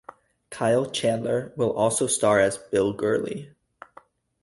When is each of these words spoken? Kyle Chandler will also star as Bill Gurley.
Kyle 0.49 0.89
Chandler 0.89 1.53
will 1.55 1.71
also 1.73 2.07
star 2.07 2.39
as 2.39 2.57
Bill 2.57 2.91
Gurley. 2.91 3.51